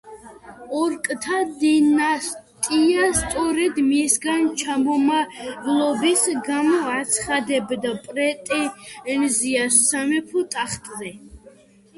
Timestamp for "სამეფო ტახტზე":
9.93-11.15